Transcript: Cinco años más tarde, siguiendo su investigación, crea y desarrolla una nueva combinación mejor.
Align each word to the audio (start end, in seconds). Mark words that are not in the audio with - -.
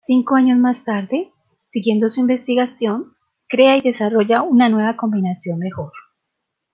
Cinco 0.03 0.33
años 0.33 0.57
más 0.57 0.83
tarde, 0.83 1.31
siguiendo 1.71 2.09
su 2.09 2.21
investigación, 2.21 3.13
crea 3.47 3.77
y 3.77 3.81
desarrolla 3.81 4.41
una 4.41 4.67
nueva 4.67 4.95
combinación 4.97 5.59
mejor. 5.59 5.91